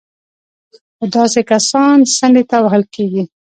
خو 0.97 1.05
داسې 1.15 1.39
کسان 1.51 1.97
څنډې 2.15 2.43
ته 2.49 2.57
وهل 2.63 2.83
کېږي 2.93 3.23